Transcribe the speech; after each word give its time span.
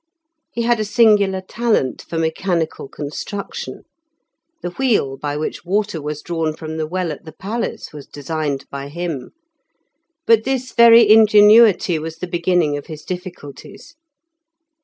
He 0.51 0.63
had 0.63 0.79
a 0.79 0.83
singular 0.83 1.41
talent 1.41 2.01
for 2.01 2.17
mechanical 2.17 2.87
construction 2.89 3.83
(the 4.63 4.71
wheel 4.71 5.15
by 5.15 5.37
which 5.37 5.63
water 5.63 6.01
was 6.01 6.23
drawn 6.23 6.55
from 6.55 6.77
the 6.77 6.87
well 6.87 7.11
at 7.11 7.23
the 7.23 7.31
palace 7.31 7.93
was 7.93 8.07
designed 8.07 8.65
by 8.71 8.87
him), 8.87 9.29
but 10.25 10.43
this 10.43 10.71
very 10.71 11.07
ingenuity 11.07 11.99
was 11.99 12.17
the 12.17 12.25
beginning 12.25 12.75
of 12.77 12.87
his 12.87 13.03
difficulties. 13.03 13.93